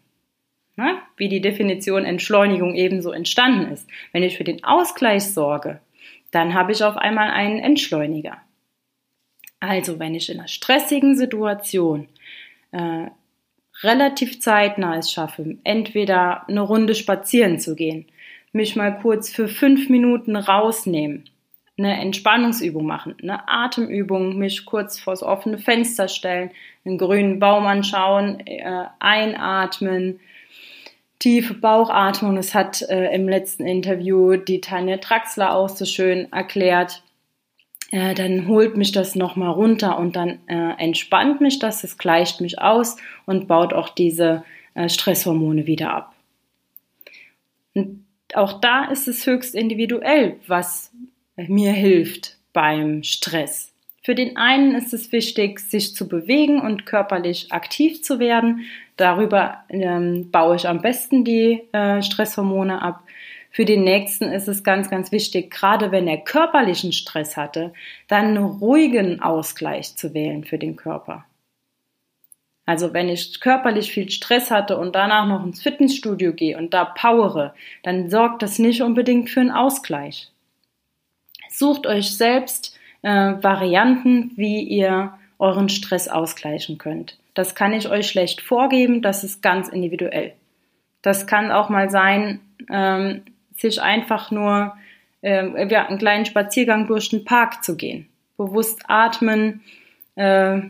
ne, 0.76 0.98
wie 1.16 1.28
die 1.28 1.40
Definition 1.40 2.04
Entschleunigung 2.04 2.74
ebenso 2.74 3.10
entstanden 3.10 3.72
ist, 3.72 3.88
wenn 4.12 4.22
ich 4.22 4.36
für 4.36 4.44
den 4.44 4.64
Ausgleich 4.64 5.24
sorge, 5.24 5.80
dann 6.30 6.54
habe 6.54 6.72
ich 6.72 6.82
auf 6.82 6.96
einmal 6.96 7.30
einen 7.30 7.58
Entschleuniger. 7.58 8.38
Also 9.60 9.98
wenn 9.98 10.14
ich 10.14 10.30
in 10.30 10.38
einer 10.38 10.48
stressigen 10.48 11.16
Situation 11.16 12.08
äh, 12.72 13.06
relativ 13.82 14.40
zeitnah 14.40 14.98
es 14.98 15.10
schaffe, 15.10 15.56
entweder 15.64 16.48
eine 16.48 16.60
Runde 16.60 16.94
spazieren 16.94 17.58
zu 17.58 17.74
gehen, 17.74 18.06
mich 18.52 18.76
mal 18.76 18.98
kurz 19.00 19.30
für 19.30 19.48
fünf 19.48 19.88
Minuten 19.88 20.36
rausnehmen, 20.36 21.24
eine 21.78 22.00
Entspannungsübung 22.00 22.86
machen, 22.86 23.14
eine 23.22 23.48
Atemübung, 23.48 24.38
mich 24.38 24.64
kurz 24.64 24.98
vors 24.98 25.22
offene 25.22 25.58
Fenster 25.58 26.08
stellen, 26.08 26.50
einen 26.84 26.96
grünen 26.96 27.38
Baum 27.38 27.66
anschauen, 27.66 28.40
äh, 28.46 28.84
einatmen, 28.98 30.20
tiefe 31.18 31.54
Bauchatmung. 31.54 32.36
Das 32.36 32.54
hat 32.54 32.82
äh, 32.82 33.14
im 33.14 33.28
letzten 33.28 33.66
Interview 33.66 34.36
die 34.36 34.60
Tanja 34.60 34.96
Traxler 34.98 35.54
auch 35.54 35.68
so 35.68 35.84
schön 35.84 36.32
erklärt. 36.32 37.02
Äh, 37.90 38.14
dann 38.14 38.48
holt 38.48 38.76
mich 38.76 38.92
das 38.92 39.14
nochmal 39.14 39.50
runter 39.50 39.98
und 39.98 40.16
dann 40.16 40.38
äh, 40.46 40.72
entspannt 40.78 41.40
mich 41.40 41.58
das, 41.58 41.84
es 41.84 41.98
gleicht 41.98 42.40
mich 42.40 42.60
aus 42.60 42.96
und 43.26 43.48
baut 43.48 43.74
auch 43.74 43.90
diese 43.90 44.44
äh, 44.74 44.88
Stresshormone 44.88 45.66
wieder 45.66 45.92
ab. 45.92 46.14
Und 47.74 48.04
auch 48.34 48.60
da 48.60 48.86
ist 48.86 49.06
es 49.06 49.26
höchst 49.26 49.54
individuell, 49.54 50.36
was 50.46 50.90
mir 51.36 51.72
hilft 51.72 52.36
beim 52.52 53.02
Stress. 53.02 53.72
Für 54.02 54.14
den 54.14 54.36
einen 54.36 54.76
ist 54.76 54.94
es 54.94 55.10
wichtig, 55.10 55.58
sich 55.58 55.94
zu 55.94 56.08
bewegen 56.08 56.60
und 56.60 56.86
körperlich 56.86 57.50
aktiv 57.50 58.02
zu 58.02 58.20
werden. 58.20 58.66
Darüber 58.96 59.64
ähm, 59.68 60.30
baue 60.30 60.56
ich 60.56 60.68
am 60.68 60.80
besten 60.80 61.24
die 61.24 61.62
äh, 61.72 62.02
Stresshormone 62.02 62.80
ab. 62.82 63.02
Für 63.50 63.64
den 63.64 63.84
nächsten 63.84 64.26
ist 64.26 64.48
es 64.48 64.62
ganz, 64.62 64.90
ganz 64.90 65.12
wichtig, 65.12 65.50
gerade 65.50 65.90
wenn 65.90 66.06
er 66.06 66.18
körperlichen 66.18 66.92
Stress 66.92 67.36
hatte, 67.36 67.72
dann 68.06 68.26
einen 68.26 68.44
ruhigen 68.44 69.20
Ausgleich 69.20 69.96
zu 69.96 70.14
wählen 70.14 70.44
für 70.44 70.58
den 70.58 70.76
Körper. 70.76 71.24
Also 72.64 72.92
wenn 72.92 73.08
ich 73.08 73.40
körperlich 73.40 73.92
viel 73.92 74.10
Stress 74.10 74.50
hatte 74.50 74.78
und 74.78 74.94
danach 74.94 75.26
noch 75.26 75.44
ins 75.44 75.62
Fitnessstudio 75.62 76.32
gehe 76.32 76.58
und 76.58 76.74
da 76.74 76.84
powere, 76.84 77.54
dann 77.82 78.10
sorgt 78.10 78.42
das 78.42 78.58
nicht 78.58 78.82
unbedingt 78.82 79.30
für 79.30 79.40
einen 79.40 79.50
Ausgleich. 79.50 80.30
Sucht 81.50 81.86
euch 81.86 82.16
selbst 82.16 82.78
äh, 83.02 83.08
Varianten, 83.42 84.32
wie 84.36 84.62
ihr 84.62 85.14
euren 85.38 85.68
Stress 85.68 86.08
ausgleichen 86.08 86.78
könnt. 86.78 87.18
Das 87.34 87.54
kann 87.54 87.72
ich 87.72 87.88
euch 87.88 88.08
schlecht 88.08 88.40
vorgeben, 88.40 89.02
das 89.02 89.22
ist 89.22 89.42
ganz 89.42 89.68
individuell. 89.68 90.32
Das 91.02 91.26
kann 91.26 91.52
auch 91.52 91.68
mal 91.68 91.90
sein, 91.90 92.40
ähm, 92.70 93.22
sich 93.56 93.82
einfach 93.82 94.30
nur 94.30 94.74
äh, 95.22 95.68
ja, 95.68 95.86
einen 95.86 95.98
kleinen 95.98 96.26
Spaziergang 96.26 96.86
durch 96.86 97.10
den 97.10 97.24
Park 97.24 97.62
zu 97.62 97.76
gehen. 97.76 98.08
Bewusst 98.36 98.82
atmen 98.88 99.62
äh, 100.14 100.60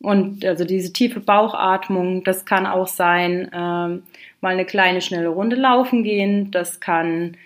und 0.00 0.44
also 0.44 0.64
diese 0.64 0.92
tiefe 0.92 1.20
Bauchatmung, 1.20 2.24
das 2.24 2.44
kann 2.44 2.66
auch 2.66 2.88
sein, 2.88 3.48
äh, 3.52 3.56
mal 3.56 4.02
eine 4.42 4.64
kleine 4.64 5.00
schnelle 5.00 5.28
Runde 5.28 5.56
laufen 5.56 6.02
gehen. 6.02 6.50
Das 6.50 6.80
kann 6.80 7.36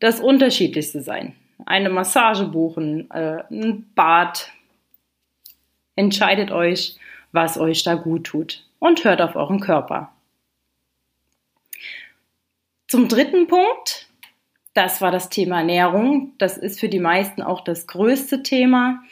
das 0.00 0.20
Unterschiedlichste 0.20 1.02
sein. 1.02 1.34
Eine 1.66 1.90
Massage 1.90 2.44
buchen, 2.44 3.10
äh, 3.10 3.42
ein 3.50 3.90
Bad. 3.94 4.52
Entscheidet 5.96 6.50
euch, 6.50 6.96
was 7.32 7.58
euch 7.58 7.82
da 7.82 7.94
gut 7.94 8.24
tut 8.24 8.64
und 8.78 9.04
hört 9.04 9.20
auf 9.20 9.36
euren 9.36 9.60
Körper. 9.60 10.12
Zum 12.86 13.08
dritten 13.08 13.48
Punkt, 13.48 14.08
das 14.74 15.00
war 15.00 15.10
das 15.10 15.28
Thema 15.28 15.58
Ernährung. 15.58 16.32
Das 16.38 16.56
ist 16.56 16.80
für 16.80 16.88
die 16.88 17.00
meisten 17.00 17.42
auch 17.42 17.62
das 17.62 17.86
größte 17.86 18.42
Thema. 18.42 19.02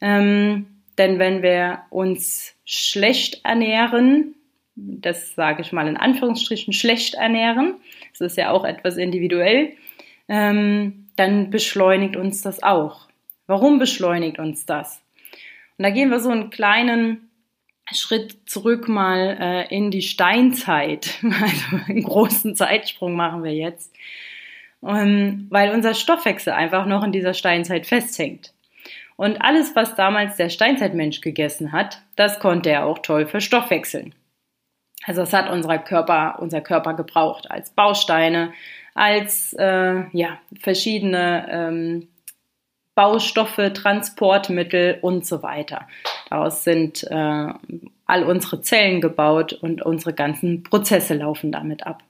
Ähm, 0.00 0.66
denn 0.98 1.18
wenn 1.18 1.42
wir 1.42 1.82
uns 1.90 2.54
schlecht 2.64 3.44
ernähren, 3.44 4.34
das 4.76 5.34
sage 5.34 5.62
ich 5.62 5.72
mal 5.72 5.88
in 5.88 5.96
Anführungsstrichen 5.96 6.72
schlecht 6.72 7.14
ernähren, 7.14 7.74
das 8.12 8.32
ist 8.32 8.36
ja 8.36 8.50
auch 8.50 8.64
etwas 8.64 8.96
individuell, 8.96 9.72
ähm, 10.28 11.05
dann 11.16 11.50
beschleunigt 11.50 12.16
uns 12.16 12.42
das 12.42 12.62
auch. 12.62 13.08
Warum 13.46 13.78
beschleunigt 13.78 14.38
uns 14.38 14.66
das? 14.66 15.02
Und 15.78 15.82
da 15.82 15.90
gehen 15.90 16.10
wir 16.10 16.20
so 16.20 16.30
einen 16.30 16.50
kleinen 16.50 17.30
Schritt 17.92 18.48
zurück 18.48 18.88
mal 18.88 19.36
äh, 19.40 19.74
in 19.74 19.90
die 19.90 20.02
Steinzeit. 20.02 21.18
Also 21.22 21.84
einen 21.86 22.02
großen 22.02 22.56
Zeitsprung 22.56 23.14
machen 23.14 23.44
wir 23.44 23.54
jetzt. 23.54 23.94
Ähm, 24.82 25.46
weil 25.50 25.72
unser 25.72 25.94
Stoffwechsel 25.94 26.52
einfach 26.52 26.86
noch 26.86 27.04
in 27.04 27.12
dieser 27.12 27.34
Steinzeit 27.34 27.86
festhängt. 27.86 28.52
Und 29.16 29.40
alles, 29.40 29.74
was 29.74 29.94
damals 29.94 30.36
der 30.36 30.50
Steinzeitmensch 30.50 31.22
gegessen 31.22 31.72
hat, 31.72 32.02
das 32.16 32.38
konnte 32.38 32.70
er 32.70 32.84
auch 32.84 32.98
toll 32.98 33.26
verstoffwechseln. 33.26 34.14
Also 35.04 35.22
das 35.22 35.32
hat 35.32 35.50
unser 35.50 35.78
Körper, 35.78 36.38
unser 36.40 36.60
Körper 36.60 36.94
gebraucht 36.94 37.50
als 37.50 37.70
Bausteine, 37.70 38.52
als 38.96 39.52
äh, 39.58 40.04
ja, 40.12 40.38
verschiedene 40.58 41.46
ähm, 41.50 42.08
Baustoffe, 42.94 43.72
Transportmittel 43.74 44.98
und 45.02 45.26
so 45.26 45.42
weiter. 45.42 45.86
Daraus 46.30 46.64
sind 46.64 47.04
äh, 47.04 47.48
all 48.06 48.24
unsere 48.24 48.62
Zellen 48.62 49.02
gebaut 49.02 49.52
und 49.52 49.82
unsere 49.82 50.14
ganzen 50.14 50.62
Prozesse 50.62 51.12
laufen 51.12 51.52
damit 51.52 51.86
ab. 51.86 52.02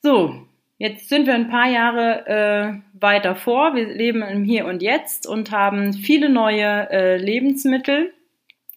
So, 0.00 0.46
jetzt 0.78 1.08
sind 1.08 1.26
wir 1.26 1.34
ein 1.34 1.50
paar 1.50 1.68
Jahre 1.68 2.26
äh, 2.28 3.00
weiter 3.00 3.34
vor. 3.34 3.74
Wir 3.74 3.88
leben 3.88 4.22
im 4.22 4.44
Hier 4.44 4.64
und 4.64 4.80
Jetzt 4.80 5.26
und 5.26 5.50
haben 5.50 5.92
viele 5.92 6.28
neue 6.28 6.88
äh, 6.90 7.16
Lebensmittel, 7.16 8.12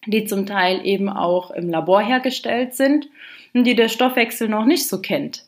die 0.06 0.24
zum 0.24 0.46
Teil 0.46 0.84
eben 0.84 1.08
auch 1.08 1.52
im 1.52 1.70
Labor 1.70 2.02
hergestellt 2.02 2.74
sind 2.74 3.08
und 3.54 3.68
die 3.68 3.76
der 3.76 3.88
Stoffwechsel 3.88 4.48
noch 4.48 4.64
nicht 4.64 4.88
so 4.88 5.00
kennt 5.00 5.44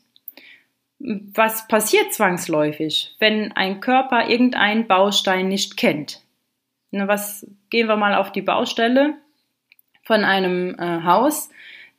was 1.04 1.68
passiert 1.68 2.14
zwangsläufig, 2.14 3.14
wenn 3.18 3.52
ein 3.52 3.80
Körper 3.80 4.30
irgendeinen 4.30 4.86
Baustein 4.86 5.48
nicht 5.48 5.76
kennt? 5.76 6.22
Na, 6.90 7.08
was 7.08 7.46
gehen 7.68 7.88
wir 7.88 7.96
mal 7.96 8.14
auf 8.14 8.32
die 8.32 8.40
Baustelle 8.40 9.14
von 10.02 10.24
einem 10.24 10.78
äh, 10.78 11.02
Haus? 11.02 11.50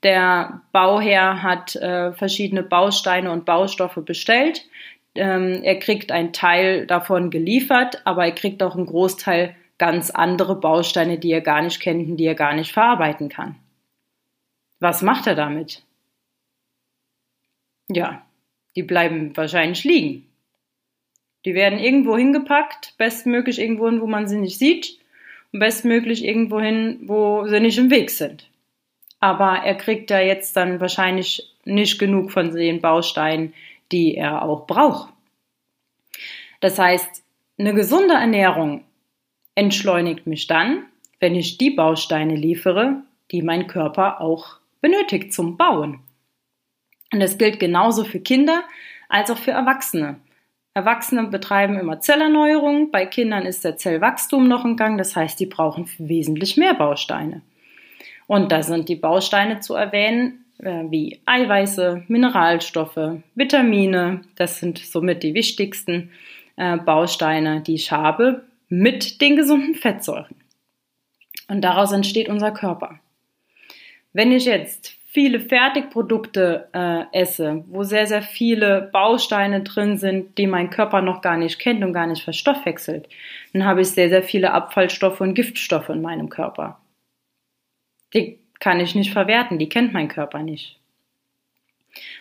Der 0.01 0.61
Bauherr 0.71 1.43
hat 1.43 1.75
äh, 1.75 2.13
verschiedene 2.13 2.63
Bausteine 2.63 3.31
und 3.31 3.45
Baustoffe 3.45 4.01
bestellt. 4.03 4.65
Ähm, 5.13 5.61
er 5.61 5.77
kriegt 5.77 6.11
einen 6.11 6.33
Teil 6.33 6.87
davon 6.87 7.29
geliefert, 7.29 8.01
aber 8.05 8.25
er 8.25 8.31
kriegt 8.31 8.63
auch 8.63 8.75
einen 8.75 8.87
Großteil 8.87 9.55
ganz 9.77 10.09
andere 10.09 10.55
Bausteine, 10.59 11.19
die 11.19 11.31
er 11.31 11.41
gar 11.41 11.61
nicht 11.61 11.79
kennt 11.79 12.09
und 12.09 12.17
die 12.17 12.25
er 12.25 12.35
gar 12.35 12.53
nicht 12.53 12.71
verarbeiten 12.71 13.29
kann. 13.29 13.55
Was 14.79 15.03
macht 15.03 15.27
er 15.27 15.35
damit? 15.35 15.83
Ja, 17.87 18.25
die 18.75 18.83
bleiben 18.83 19.35
wahrscheinlich 19.35 19.83
liegen. 19.83 20.27
Die 21.45 21.53
werden 21.53 21.79
irgendwo 21.79 22.17
hingepackt, 22.17 22.95
bestmöglich 22.97 23.59
irgendwo 23.59 23.87
hin, 23.87 24.01
wo 24.01 24.07
man 24.07 24.27
sie 24.27 24.37
nicht 24.37 24.57
sieht. 24.57 24.99
bestmöglich 25.51 26.25
irgendwo 26.25 26.59
hin, 26.59 26.99
wo 27.03 27.47
sie 27.47 27.59
nicht 27.61 27.77
im 27.77 27.89
Weg 27.89 28.09
sind. 28.09 28.49
Aber 29.21 29.59
er 29.63 29.75
kriegt 29.75 30.09
ja 30.09 30.19
jetzt 30.19 30.57
dann 30.57 30.81
wahrscheinlich 30.81 31.55
nicht 31.63 31.97
genug 31.97 32.31
von 32.31 32.51
den 32.53 32.81
Bausteinen, 32.81 33.53
die 33.91 34.15
er 34.15 34.43
auch 34.43 34.67
braucht. 34.67 35.13
Das 36.59 36.77
heißt, 36.77 37.23
eine 37.57 37.73
gesunde 37.73 38.15
Ernährung 38.15 38.83
entschleunigt 39.55 40.27
mich 40.27 40.47
dann, 40.47 40.83
wenn 41.19 41.35
ich 41.35 41.57
die 41.57 41.69
Bausteine 41.69 42.35
liefere, 42.35 43.03
die 43.31 43.41
mein 43.41 43.67
Körper 43.67 44.19
auch 44.19 44.57
benötigt 44.81 45.33
zum 45.33 45.57
Bauen. 45.57 45.99
Und 47.13 47.19
das 47.19 47.37
gilt 47.37 47.59
genauso 47.59 48.03
für 48.03 48.19
Kinder 48.19 48.63
als 49.09 49.29
auch 49.31 49.37
für 49.37 49.51
Erwachsene. 49.51 50.19
Erwachsene 50.73 51.27
betreiben 51.27 51.79
immer 51.79 52.01
Zellerneuerung, 52.01 52.91
bei 52.91 53.05
Kindern 53.05 53.45
ist 53.45 53.63
der 53.63 53.77
Zellwachstum 53.77 54.47
noch 54.47 54.65
im 54.65 54.75
Gang, 54.75 54.97
das 54.97 55.15
heißt, 55.15 55.39
die 55.39 55.45
brauchen 55.45 55.89
wesentlich 55.99 56.57
mehr 56.57 56.73
Bausteine. 56.73 57.41
Und 58.27 58.51
da 58.51 58.61
sind 58.61 58.89
die 58.89 58.97
Bausteine 58.97 59.61
zu 59.61 59.75
erwähnen, 59.75 60.45
äh, 60.59 60.83
wie 60.89 61.21
Eiweiße, 61.25 62.03
Mineralstoffe, 62.09 63.21
Vitamine, 63.35 64.21
das 64.35 64.59
sind 64.59 64.79
somit 64.79 65.23
die 65.23 65.33
wichtigsten 65.33 66.11
äh, 66.57 66.77
Bausteine, 66.77 67.61
die 67.61 67.75
ich 67.75 67.91
habe, 67.91 68.43
mit 68.67 69.21
den 69.21 69.37
gesunden 69.37 69.75
Fettsäuren. 69.75 70.35
Und 71.47 71.61
daraus 71.61 71.91
entsteht 71.91 72.27
unser 72.27 72.51
Körper. 72.51 72.99
Wenn 74.11 74.31
ich 74.31 74.45
jetzt 74.45 74.95
viele 75.15 75.39
Fertigprodukte 75.39 76.67
äh, 76.73 77.05
esse, 77.13 77.63
wo 77.67 77.83
sehr, 77.83 78.05
sehr 78.05 78.21
viele 78.21 78.89
Bausteine 78.91 79.61
drin 79.61 79.97
sind, 79.97 80.37
die 80.37 80.45
mein 80.45 80.69
Körper 80.69 81.01
noch 81.01 81.21
gar 81.21 81.37
nicht 81.37 81.57
kennt 81.57 81.85
und 81.85 81.93
gar 81.93 82.05
nicht 82.05 82.21
verstoffwechselt, 82.21 83.07
dann 83.53 83.63
habe 83.63 83.79
ich 83.79 83.91
sehr, 83.91 84.09
sehr 84.09 84.23
viele 84.23 84.51
Abfallstoffe 84.51 85.21
und 85.21 85.33
Giftstoffe 85.33 85.87
in 85.87 86.01
meinem 86.01 86.27
Körper. 86.27 86.79
Die 88.13 88.39
kann 88.59 88.81
ich 88.81 88.93
nicht 88.93 89.13
verwerten, 89.13 89.57
die 89.57 89.69
kennt 89.69 89.93
mein 89.93 90.09
Körper 90.09 90.39
nicht. 90.39 90.77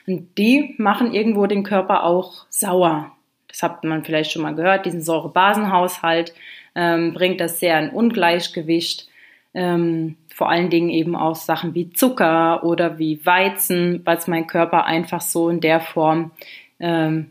Und 0.06 0.38
die 0.38 0.76
machen 0.78 1.12
irgendwo 1.12 1.46
den 1.46 1.64
Körper 1.64 2.04
auch 2.04 2.46
sauer. 2.48 3.10
Das 3.48 3.64
hat 3.64 3.82
man 3.82 4.04
vielleicht 4.04 4.30
schon 4.30 4.42
mal 4.42 4.54
gehört, 4.54 4.86
diesen 4.86 5.02
Säurebasenhaushalt 5.02 6.32
ähm, 6.76 7.12
bringt 7.12 7.40
das 7.40 7.58
sehr 7.58 7.76
in 7.80 7.90
Ungleichgewicht 7.90 9.08
ähm, 9.54 10.16
vor 10.34 10.50
allen 10.50 10.68
Dingen 10.68 10.90
eben 10.90 11.14
auch 11.14 11.37
Sachen 11.37 11.75
wie 11.75 11.90
Zucker 11.90 12.64
oder 12.64 12.99
wie 12.99 13.25
Weizen, 13.25 14.02
was 14.04 14.26
mein 14.26 14.46
Körper 14.46 14.84
einfach 14.84 15.20
so 15.20 15.49
in 15.49 15.61
der 15.61 15.80
Form 15.80 16.32
ähm, 16.80 17.28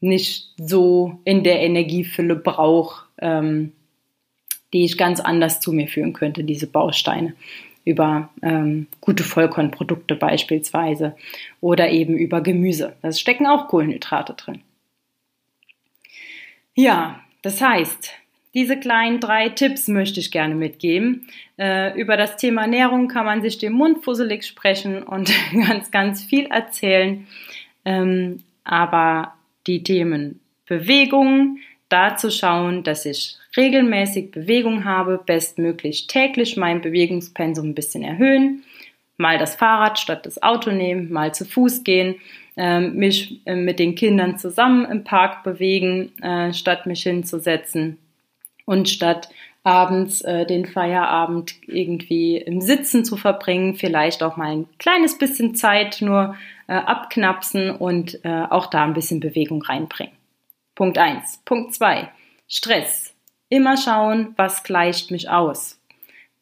nicht 0.00 0.52
so 0.56 1.20
in 1.24 1.44
der 1.44 1.60
Energiefülle 1.60 2.36
braucht, 2.36 3.06
ähm, 3.18 3.72
die 4.72 4.84
ich 4.84 4.98
ganz 4.98 5.20
anders 5.20 5.60
zu 5.60 5.72
mir 5.72 5.86
führen 5.86 6.12
könnte, 6.12 6.44
diese 6.44 6.66
Bausteine 6.66 7.34
über 7.84 8.30
ähm, 8.42 8.86
gute 9.00 9.22
Vollkornprodukte 9.22 10.16
beispielsweise 10.16 11.16
oder 11.60 11.90
eben 11.90 12.16
über 12.16 12.40
Gemüse. 12.40 12.96
Da 13.02 13.12
stecken 13.12 13.46
auch 13.46 13.68
Kohlenhydrate 13.68 14.34
drin. 14.34 14.62
Ja, 16.74 17.20
das 17.42 17.60
heißt, 17.60 18.10
diese 18.54 18.78
kleinen 18.78 19.18
drei 19.18 19.48
Tipps 19.48 19.88
möchte 19.88 20.20
ich 20.20 20.30
gerne 20.30 20.54
mitgeben. 20.54 21.26
Äh, 21.58 22.00
über 22.00 22.16
das 22.16 22.36
Thema 22.36 22.62
Ernährung 22.62 23.08
kann 23.08 23.26
man 23.26 23.42
sich 23.42 23.58
den 23.58 23.72
Mund 23.72 24.04
fusselig 24.04 24.46
sprechen 24.46 25.02
und 25.02 25.32
ganz, 25.68 25.90
ganz 25.90 26.22
viel 26.22 26.46
erzählen. 26.46 27.26
Ähm, 27.84 28.44
aber 28.62 29.34
die 29.66 29.82
Themen 29.82 30.40
Bewegung, 30.66 31.58
da 31.88 32.16
zu 32.16 32.30
schauen, 32.30 32.84
dass 32.84 33.04
ich 33.04 33.36
regelmäßig 33.56 34.30
Bewegung 34.30 34.84
habe, 34.84 35.20
bestmöglich 35.24 36.06
täglich 36.06 36.56
mein 36.56 36.80
Bewegungspensum 36.80 37.70
ein 37.70 37.74
bisschen 37.74 38.02
erhöhen, 38.02 38.62
mal 39.16 39.36
das 39.38 39.56
Fahrrad 39.56 39.98
statt 39.98 40.26
das 40.26 40.42
Auto 40.42 40.70
nehmen, 40.70 41.12
mal 41.12 41.34
zu 41.34 41.44
Fuß 41.44 41.84
gehen, 41.84 42.16
äh, 42.56 42.80
mich 42.80 43.40
äh, 43.46 43.56
mit 43.56 43.78
den 43.78 43.96
Kindern 43.96 44.38
zusammen 44.38 44.84
im 44.86 45.04
Park 45.04 45.42
bewegen, 45.42 46.12
äh, 46.22 46.52
statt 46.52 46.86
mich 46.86 47.02
hinzusetzen 47.02 47.98
und 48.64 48.88
statt 48.88 49.28
abends 49.64 50.20
äh, 50.20 50.44
den 50.44 50.66
Feierabend 50.66 51.54
irgendwie 51.66 52.36
im 52.36 52.60
Sitzen 52.60 53.04
zu 53.04 53.16
verbringen, 53.16 53.74
vielleicht 53.74 54.22
auch 54.22 54.36
mal 54.36 54.52
ein 54.52 54.66
kleines 54.78 55.18
bisschen 55.18 55.54
Zeit 55.54 55.98
nur 56.00 56.36
äh, 56.68 56.74
abknapsen 56.74 57.70
und 57.70 58.24
äh, 58.24 58.44
auch 58.50 58.66
da 58.66 58.84
ein 58.84 58.92
bisschen 58.94 59.20
Bewegung 59.20 59.62
reinbringen. 59.62 60.14
Punkt 60.74 60.98
eins. 60.98 61.40
Punkt 61.44 61.74
zwei. 61.74 62.10
Stress. 62.46 63.14
Immer 63.48 63.76
schauen, 63.76 64.34
was 64.36 64.64
gleicht 64.64 65.10
mich 65.10 65.30
aus. 65.30 65.80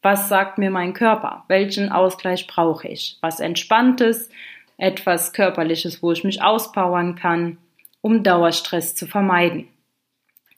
Was 0.03 0.29
sagt 0.29 0.59
mir 0.59 0.71
mein 0.71 0.95
Körper? 0.95 1.45
Welchen 1.47 1.93
Ausgleich 1.93 2.49
brauche 2.49 2.89
ich? 2.89 3.19
Was 3.21 3.39
Entspanntes, 3.39 4.31
etwas 4.79 5.33
Körperliches, 5.33 6.03
wo 6.03 6.11
ich 6.11 6.25
mich 6.25 6.43
auspowern 6.43 7.15
kann, 7.15 7.59
um 8.01 8.25
Dauerstress 8.25 8.97
zu 8.97 9.07
vermeiden 9.07 9.69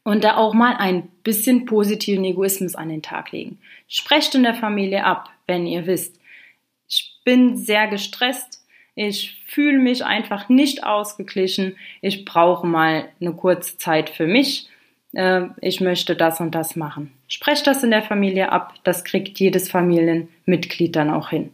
und 0.05 0.23
da 0.23 0.37
auch 0.37 0.55
mal 0.55 0.77
ein 0.77 1.09
bisschen 1.25 1.65
positiven 1.65 2.25
Egoismus 2.25 2.77
an 2.77 2.91
den 2.91 3.03
Tag 3.03 3.33
legen. 3.33 3.59
Sprecht 3.89 4.35
in 4.35 4.43
der 4.45 4.55
Familie 4.55 5.05
ab, 5.05 5.31
wenn 5.47 5.67
ihr 5.67 5.87
wisst, 5.87 6.21
ich 6.89 7.21
bin 7.25 7.57
sehr 7.57 7.89
gestresst, 7.89 8.65
ich 8.95 9.43
fühle 9.47 9.79
mich 9.79 10.05
einfach 10.05 10.49
nicht 10.49 10.85
ausgeglichen, 10.85 11.77
ich 12.01 12.25
brauche 12.25 12.67
mal 12.67 13.09
eine 13.21 13.33
kurze 13.33 13.79
Zeit 13.79 14.11
für 14.11 14.27
mich, 14.27 14.69
äh, 15.15 15.47
ich 15.61 15.81
möchte 15.81 16.15
das 16.15 16.39
und 16.41 16.55
das 16.55 16.77
machen. 16.77 17.11
Sprecht 17.27 17.67
das 17.67 17.83
in 17.83 17.91
der 17.91 18.03
Familie 18.03 18.53
ab, 18.53 18.75
das 18.85 19.05
kriegt 19.05 19.41
jedes 19.41 19.71
Familienmitglied 19.71 20.95
dann 20.95 21.11
auch 21.11 21.31
hin. 21.31 21.51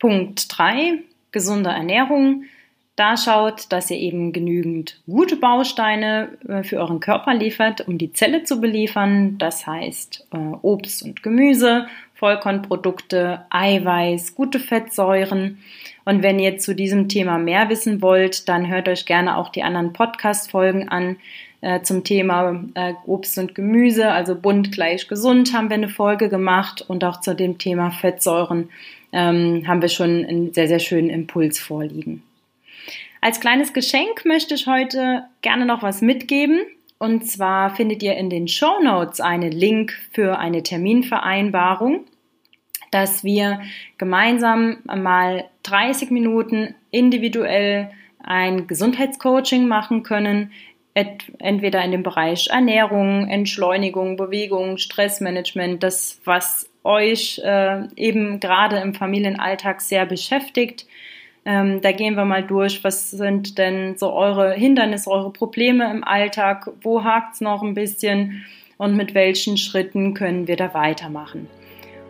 Punkt 0.00 0.46
3, 0.48 0.98
gesunde 1.30 1.70
Ernährung 1.70 2.44
da 2.96 3.16
schaut, 3.16 3.72
dass 3.72 3.90
ihr 3.90 3.98
eben 3.98 4.32
genügend 4.32 5.00
gute 5.06 5.36
Bausteine 5.36 6.28
äh, 6.48 6.62
für 6.62 6.78
euren 6.78 7.00
Körper 7.00 7.34
liefert, 7.34 7.86
um 7.88 7.98
die 7.98 8.12
Zelle 8.12 8.44
zu 8.44 8.60
beliefern. 8.60 9.36
Das 9.38 9.66
heißt 9.66 10.28
äh, 10.32 10.36
Obst 10.62 11.02
und 11.02 11.22
Gemüse, 11.22 11.86
Vollkornprodukte, 12.14 13.44
Eiweiß, 13.50 14.36
gute 14.36 14.60
Fettsäuren. 14.60 15.58
Und 16.04 16.22
wenn 16.22 16.38
ihr 16.38 16.58
zu 16.58 16.74
diesem 16.74 17.08
Thema 17.08 17.38
mehr 17.38 17.68
wissen 17.68 18.00
wollt, 18.00 18.48
dann 18.48 18.68
hört 18.68 18.88
euch 18.88 19.06
gerne 19.06 19.38
auch 19.38 19.48
die 19.48 19.64
anderen 19.64 19.92
Podcast-Folgen 19.92 20.88
an 20.88 21.16
äh, 21.62 21.80
zum 21.82 22.04
Thema 22.04 22.62
Obst 23.06 23.38
und 23.38 23.54
Gemüse, 23.54 24.12
also 24.12 24.36
bunt 24.36 24.70
gleich 24.70 25.08
gesund 25.08 25.52
haben 25.52 25.70
wir 25.70 25.76
eine 25.76 25.88
Folge 25.88 26.28
gemacht 26.28 26.84
und 26.86 27.02
auch 27.04 27.20
zu 27.20 27.34
dem 27.34 27.58
Thema 27.58 27.90
Fettsäuren 27.90 28.68
ähm, 29.12 29.64
haben 29.66 29.80
wir 29.80 29.88
schon 29.88 30.24
einen 30.26 30.52
sehr, 30.52 30.68
sehr 30.68 30.78
schönen 30.78 31.08
Impuls 31.08 31.58
vorliegen. 31.58 32.22
Als 33.24 33.40
kleines 33.40 33.72
Geschenk 33.72 34.26
möchte 34.26 34.54
ich 34.54 34.66
heute 34.66 35.24
gerne 35.40 35.64
noch 35.64 35.82
was 35.82 36.02
mitgeben. 36.02 36.60
Und 36.98 37.26
zwar 37.26 37.74
findet 37.74 38.02
ihr 38.02 38.18
in 38.18 38.28
den 38.28 38.48
Show 38.48 38.82
Notes 38.82 39.18
einen 39.18 39.50
Link 39.50 39.94
für 40.12 40.38
eine 40.38 40.62
Terminvereinbarung, 40.62 42.04
dass 42.90 43.24
wir 43.24 43.62
gemeinsam 43.96 44.76
mal 44.84 45.46
30 45.62 46.10
Minuten 46.10 46.74
individuell 46.90 47.90
ein 48.22 48.66
Gesundheitscoaching 48.66 49.66
machen 49.66 50.02
können, 50.02 50.52
entweder 50.92 51.82
in 51.82 51.92
dem 51.92 52.02
Bereich 52.02 52.48
Ernährung, 52.50 53.26
Entschleunigung, 53.26 54.18
Bewegung, 54.18 54.76
Stressmanagement, 54.76 55.82
das, 55.82 56.20
was 56.26 56.68
euch 56.82 57.40
äh, 57.42 57.86
eben 57.96 58.38
gerade 58.38 58.76
im 58.80 58.92
Familienalltag 58.92 59.80
sehr 59.80 60.04
beschäftigt. 60.04 60.84
Ähm, 61.46 61.80
da 61.82 61.92
gehen 61.92 62.16
wir 62.16 62.24
mal 62.24 62.42
durch, 62.42 62.82
was 62.84 63.10
sind 63.10 63.58
denn 63.58 63.96
so 63.98 64.12
eure 64.12 64.52
Hindernisse, 64.54 65.10
eure 65.10 65.30
Probleme 65.30 65.90
im 65.90 66.02
Alltag, 66.02 66.70
wo 66.82 67.04
hakt's 67.04 67.40
noch 67.40 67.62
ein 67.62 67.74
bisschen 67.74 68.44
und 68.78 68.96
mit 68.96 69.14
welchen 69.14 69.56
Schritten 69.56 70.14
können 70.14 70.48
wir 70.48 70.56
da 70.56 70.72
weitermachen. 70.74 71.48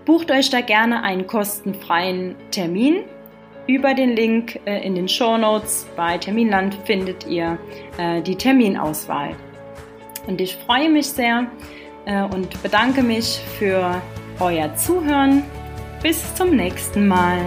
Bucht 0.04 0.30
euch 0.30 0.50
da 0.50 0.60
gerne 0.60 1.02
einen 1.02 1.26
kostenfreien 1.26 2.36
Termin. 2.50 3.04
Über 3.66 3.94
den 3.94 4.10
Link 4.10 4.60
äh, 4.66 4.86
in 4.86 4.94
den 4.94 5.08
Show 5.08 5.38
Notes 5.38 5.86
bei 5.96 6.18
Terminland 6.18 6.74
findet 6.84 7.26
ihr 7.26 7.58
äh, 7.96 8.20
die 8.20 8.36
Terminauswahl. 8.36 9.34
Und 10.26 10.40
ich 10.40 10.56
freue 10.56 10.90
mich 10.90 11.06
sehr 11.06 11.46
äh, 12.04 12.22
und 12.22 12.62
bedanke 12.62 13.02
mich 13.02 13.40
für 13.58 14.02
euer 14.40 14.74
Zuhören. 14.76 15.42
Bis 16.02 16.34
zum 16.34 16.54
nächsten 16.54 17.08
Mal. 17.08 17.38